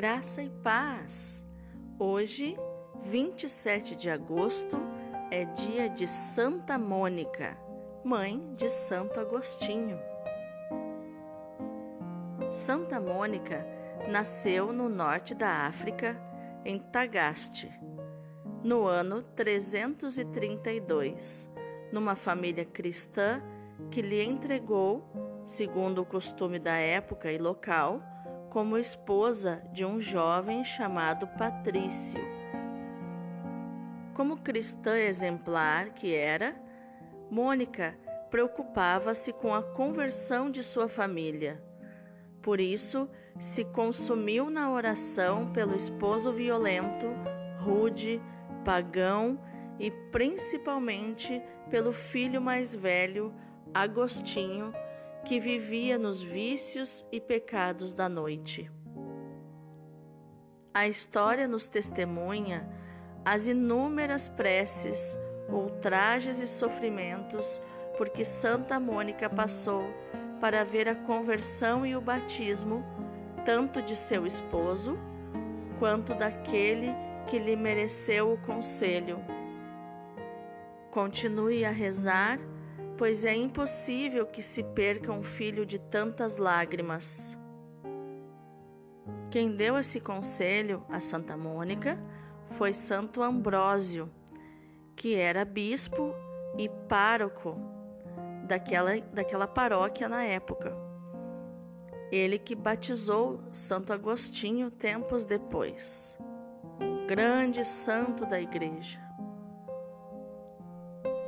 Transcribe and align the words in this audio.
Graça 0.00 0.40
e 0.42 0.48
paz! 0.48 1.44
Hoje, 1.98 2.56
27 3.02 3.94
de 3.94 4.08
agosto, 4.08 4.78
é 5.30 5.44
dia 5.44 5.90
de 5.90 6.08
Santa 6.08 6.78
Mônica, 6.78 7.54
mãe 8.02 8.50
de 8.56 8.70
Santo 8.70 9.20
Agostinho. 9.20 10.00
Santa 12.50 12.98
Mônica 12.98 13.62
nasceu 14.10 14.72
no 14.72 14.88
norte 14.88 15.34
da 15.34 15.66
África, 15.66 16.18
em 16.64 16.78
Tagaste, 16.78 17.70
no 18.64 18.86
ano 18.86 19.22
332, 19.36 21.50
numa 21.92 22.16
família 22.16 22.64
cristã 22.64 23.42
que 23.90 24.00
lhe 24.00 24.24
entregou, 24.24 25.12
segundo 25.46 26.00
o 26.00 26.06
costume 26.06 26.58
da 26.58 26.76
época 26.76 27.30
e 27.30 27.36
local, 27.36 28.00
como 28.50 28.76
esposa 28.76 29.62
de 29.72 29.84
um 29.84 30.00
jovem 30.00 30.64
chamado 30.64 31.26
Patrício. 31.26 32.20
Como 34.12 34.38
cristã 34.38 34.98
exemplar 34.98 35.90
que 35.90 36.14
era, 36.14 36.60
Mônica 37.30 37.96
preocupava-se 38.28 39.32
com 39.32 39.54
a 39.54 39.62
conversão 39.62 40.50
de 40.50 40.64
sua 40.64 40.88
família. 40.88 41.62
Por 42.42 42.60
isso, 42.60 43.08
se 43.38 43.64
consumiu 43.64 44.50
na 44.50 44.70
oração 44.70 45.52
pelo 45.52 45.76
esposo 45.76 46.32
violento, 46.32 47.06
rude, 47.60 48.20
pagão 48.64 49.40
e 49.78 49.90
principalmente 50.10 51.40
pelo 51.70 51.92
filho 51.92 52.40
mais 52.40 52.74
velho, 52.74 53.32
Agostinho, 53.72 54.72
que 55.24 55.38
vivia 55.38 55.98
nos 55.98 56.22
vícios 56.22 57.04
e 57.12 57.20
pecados 57.20 57.92
da 57.92 58.08
noite. 58.08 58.70
A 60.72 60.86
história 60.86 61.46
nos 61.46 61.66
testemunha 61.66 62.68
as 63.24 63.46
inúmeras 63.46 64.28
preces, 64.28 65.18
ultrajes 65.48 66.40
e 66.40 66.46
sofrimentos 66.46 67.60
por 67.98 68.08
que 68.08 68.24
Santa 68.24 68.80
Mônica 68.80 69.28
passou 69.28 69.84
para 70.40 70.64
ver 70.64 70.88
a 70.88 70.94
conversão 70.94 71.84
e 71.84 71.94
o 71.94 72.00
batismo 72.00 72.82
tanto 73.44 73.82
de 73.82 73.94
seu 73.94 74.26
esposo 74.26 74.98
quanto 75.78 76.14
daquele 76.14 76.94
que 77.26 77.38
lhe 77.38 77.56
mereceu 77.56 78.32
o 78.32 78.38
conselho. 78.38 79.18
Continue 80.90 81.64
a 81.64 81.70
rezar 81.70 82.38
pois 83.00 83.24
é 83.24 83.34
impossível 83.34 84.26
que 84.26 84.42
se 84.42 84.62
perca 84.62 85.10
um 85.10 85.22
filho 85.22 85.64
de 85.64 85.78
tantas 85.78 86.36
lágrimas. 86.36 87.34
Quem 89.30 89.56
deu 89.56 89.78
esse 89.78 89.98
conselho 89.98 90.84
a 90.86 91.00
Santa 91.00 91.34
Mônica 91.34 91.98
foi 92.58 92.74
Santo 92.74 93.22
Ambrósio, 93.22 94.10
que 94.94 95.14
era 95.14 95.46
bispo 95.46 96.14
e 96.58 96.68
pároco 96.90 97.56
daquela, 98.46 99.00
daquela 99.00 99.46
paróquia 99.46 100.06
na 100.06 100.22
época. 100.22 100.76
Ele 102.12 102.38
que 102.38 102.54
batizou 102.54 103.42
Santo 103.50 103.94
Agostinho 103.94 104.70
tempos 104.70 105.24
depois, 105.24 106.18
um 106.78 107.06
grande 107.06 107.64
santo 107.64 108.26
da 108.26 108.38
igreja. 108.38 109.09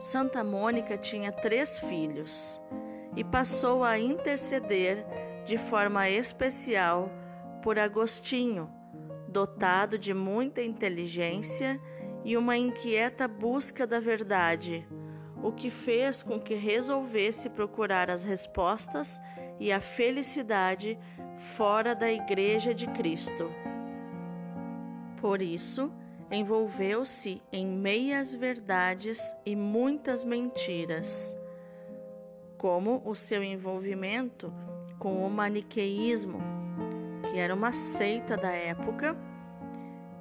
Santa 0.00 0.44
Mônica 0.44 0.96
tinha 0.96 1.32
três 1.32 1.78
filhos 1.78 2.62
e 3.16 3.24
passou 3.24 3.82
a 3.82 3.98
interceder 3.98 5.04
de 5.44 5.58
forma 5.58 6.08
especial 6.08 7.10
por 7.62 7.78
Agostinho, 7.78 8.70
dotado 9.28 9.98
de 9.98 10.14
muita 10.14 10.62
inteligência 10.62 11.80
e 12.24 12.36
uma 12.36 12.56
inquieta 12.56 13.26
busca 13.26 13.86
da 13.86 13.98
verdade, 13.98 14.86
o 15.42 15.50
que 15.50 15.68
fez 15.70 16.22
com 16.22 16.38
que 16.38 16.54
resolvesse 16.54 17.50
procurar 17.50 18.08
as 18.08 18.22
respostas 18.22 19.20
e 19.58 19.72
a 19.72 19.80
felicidade 19.80 20.96
fora 21.56 21.94
da 21.94 22.10
Igreja 22.10 22.72
de 22.72 22.86
Cristo. 22.88 23.50
Por 25.20 25.42
isso, 25.42 25.92
envolveu-se 26.30 27.40
em 27.52 27.66
meias 27.66 28.34
verdades 28.34 29.34
e 29.46 29.56
muitas 29.56 30.24
mentiras, 30.24 31.36
como 32.56 33.02
o 33.04 33.14
seu 33.14 33.42
envolvimento 33.42 34.52
com 34.98 35.24
o 35.24 35.30
maniqueísmo, 35.30 36.40
que 37.30 37.38
era 37.38 37.54
uma 37.54 37.72
seita 37.72 38.36
da 38.36 38.50
época 38.50 39.16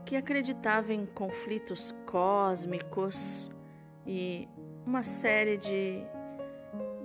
que 0.05 0.15
acreditava 0.15 0.93
em 0.93 1.05
conflitos 1.05 1.93
cósmicos 2.05 3.51
e 4.05 4.47
uma 4.85 5.03
série 5.03 5.57
de, 5.57 6.01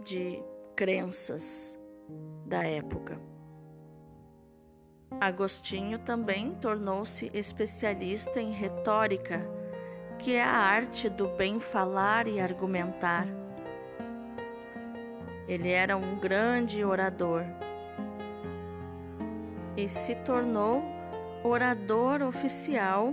de 0.05 0.43
crenças 0.77 1.77
da 2.47 2.63
época. 2.63 3.32
Agostinho 5.21 5.99
também 5.99 6.53
tornou-se 6.55 7.31
especialista 7.33 8.41
em 8.41 8.51
retórica, 8.51 9.41
que 10.19 10.35
é 10.35 10.43
a 10.43 10.57
arte 10.57 11.09
do 11.09 11.29
bem 11.29 11.61
falar 11.61 12.27
e 12.27 12.41
argumentar. 12.41 13.27
Ele 15.47 15.71
era 15.71 15.97
um 15.97 16.19
grande 16.19 16.85
orador 16.85 17.45
e 19.77 19.89
se 19.89 20.15
tornou 20.17 20.83
orador 21.43 22.23
oficial 22.23 23.13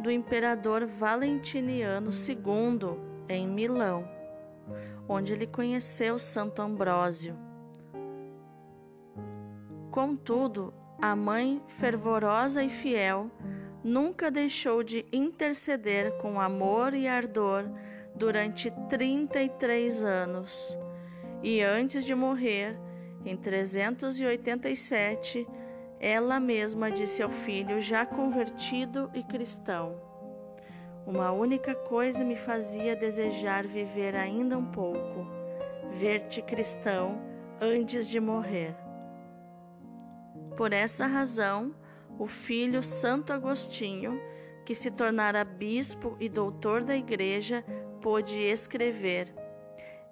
do 0.00 0.10
imperador 0.10 0.86
Valentiniano 0.86 2.10
II 2.10 2.98
em 3.28 3.46
Milão, 3.46 4.08
onde 5.08 5.32
ele 5.32 5.46
conheceu 5.46 6.18
Santo 6.18 6.62
Ambrósio. 6.62 7.36
Contudo, 9.90 10.72
a 11.00 11.14
mãe 11.14 11.62
fervorosa 11.66 12.62
e 12.62 12.70
fiel 12.70 13.30
nunca 13.84 14.30
deixou 14.30 14.82
de 14.82 15.04
interceder 15.12 16.16
com 16.18 16.40
amor 16.40 16.94
e 16.94 17.06
ardor 17.06 17.64
durante 18.14 18.70
33 18.88 20.02
anos. 20.04 20.76
E 21.42 21.60
antes 21.62 22.04
de 22.04 22.14
morrer, 22.14 22.78
em 23.24 23.36
387, 23.36 25.46
ela 26.00 26.40
mesma 26.40 26.90
disse 26.90 27.22
ao 27.22 27.30
filho, 27.30 27.78
já 27.80 28.06
convertido 28.06 29.10
e 29.14 29.22
cristão: 29.22 30.00
Uma 31.06 31.30
única 31.30 31.74
coisa 31.74 32.24
me 32.24 32.36
fazia 32.36 32.96
desejar 32.96 33.66
viver 33.66 34.16
ainda 34.16 34.56
um 34.56 34.66
pouco, 34.66 35.26
ver-te 35.92 36.40
cristão 36.42 37.20
antes 37.60 38.08
de 38.08 38.20
morrer. 38.20 38.85
Por 40.56 40.72
essa 40.72 41.06
razão, 41.06 41.74
o 42.18 42.26
filho 42.26 42.82
Santo 42.82 43.32
Agostinho, 43.32 44.18
que 44.64 44.74
se 44.74 44.90
tornara 44.90 45.44
bispo 45.44 46.16
e 46.18 46.28
doutor 46.28 46.82
da 46.82 46.96
Igreja, 46.96 47.62
pôde 48.00 48.38
escrever: 48.38 49.32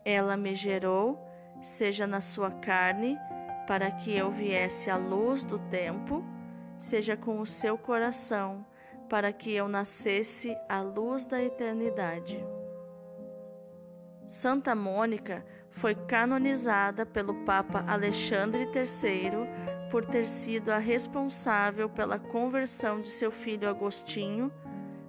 Ela 0.05 0.37
me 0.37 0.55
gerou, 0.55 1.19
seja 1.62 2.06
na 2.06 2.21
sua 2.21 2.50
carne, 2.50 3.19
para 3.66 3.91
que 3.91 4.15
eu 4.15 4.31
viesse 4.31 4.91
à 4.91 4.97
luz 4.97 5.44
do 5.44 5.59
tempo, 5.59 6.22
seja 6.78 7.16
com 7.16 7.41
o 7.41 7.47
seu 7.47 7.78
coração, 7.78 8.66
para 9.09 9.32
que 9.32 9.50
eu 9.50 9.66
nascesse 9.66 10.55
à 10.69 10.82
luz 10.82 11.25
da 11.25 11.43
eternidade. 11.43 12.44
Santa 14.28 14.75
Mônica 14.75 15.44
foi 15.71 15.94
canonizada 15.94 17.06
pelo 17.06 17.44
Papa 17.44 17.85
Alexandre 17.87 18.64
III 18.64 19.63
por 19.94 20.05
ter 20.05 20.26
sido 20.26 20.70
a 20.70 20.79
responsável 20.79 21.88
pela 21.88 22.19
conversão 22.19 23.00
de 23.00 23.08
seu 23.08 23.31
filho 23.31 23.69
Agostinho, 23.69 24.52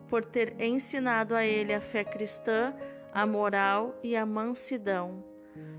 por 0.07 0.23
ter 0.23 0.61
ensinado 0.61 1.33
a 1.33 1.43
ele 1.43 1.73
a 1.73 1.81
fé 1.81 2.03
cristã, 2.03 2.71
a 3.11 3.25
moral 3.25 3.99
e 4.03 4.15
a 4.15 4.27
mansidão. 4.27 5.23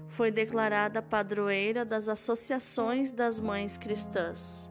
Foi 0.09 0.33
declarada 0.33 1.01
padroeira 1.01 1.85
das 1.85 2.09
associações 2.09 3.13
das 3.13 3.39
mães 3.39 3.79
cristãs. 3.79 4.69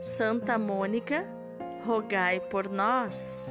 Santa 0.00 0.56
Mônica, 0.56 1.26
rogai 1.84 2.38
por 2.38 2.68
nós. 2.68 3.50